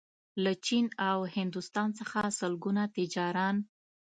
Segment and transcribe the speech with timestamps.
[0.43, 3.55] له چین او هندوستان څخه لسګونه تجاران